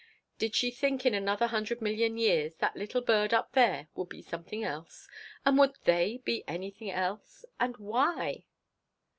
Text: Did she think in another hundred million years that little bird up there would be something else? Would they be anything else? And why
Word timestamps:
Did 0.39 0.55
she 0.55 0.71
think 0.71 1.05
in 1.05 1.13
another 1.13 1.45
hundred 1.45 1.79
million 1.79 2.17
years 2.17 2.55
that 2.55 2.75
little 2.75 3.01
bird 3.01 3.35
up 3.35 3.51
there 3.51 3.87
would 3.93 4.09
be 4.09 4.23
something 4.23 4.63
else? 4.63 5.07
Would 5.45 5.75
they 5.83 6.23
be 6.25 6.43
anything 6.47 6.89
else? 6.89 7.45
And 7.59 7.77
why 7.77 8.45